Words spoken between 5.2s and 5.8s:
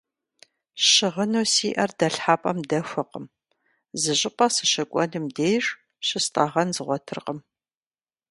деж